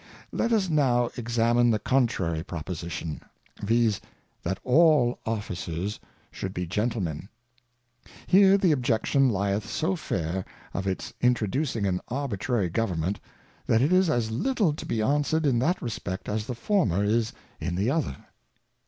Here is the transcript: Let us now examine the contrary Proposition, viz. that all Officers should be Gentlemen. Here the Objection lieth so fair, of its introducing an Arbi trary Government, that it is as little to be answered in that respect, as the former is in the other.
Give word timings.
Let 0.31 0.51
us 0.51 0.67
now 0.67 1.11
examine 1.15 1.69
the 1.69 1.77
contrary 1.77 2.41
Proposition, 2.43 3.21
viz. 3.61 4.01
that 4.41 4.59
all 4.63 5.19
Officers 5.27 5.99
should 6.31 6.55
be 6.55 6.65
Gentlemen. 6.65 7.29
Here 8.25 8.57
the 8.57 8.71
Objection 8.71 9.29
lieth 9.29 9.67
so 9.69 9.95
fair, 9.95 10.43
of 10.73 10.87
its 10.87 11.13
introducing 11.21 11.85
an 11.85 12.01
Arbi 12.09 12.37
trary 12.37 12.73
Government, 12.73 13.19
that 13.67 13.83
it 13.83 13.93
is 13.93 14.09
as 14.09 14.31
little 14.31 14.73
to 14.73 14.87
be 14.87 15.03
answered 15.03 15.45
in 15.45 15.59
that 15.59 15.79
respect, 15.83 16.27
as 16.27 16.47
the 16.47 16.55
former 16.55 17.03
is 17.03 17.31
in 17.59 17.75
the 17.75 17.91
other. 17.91 18.17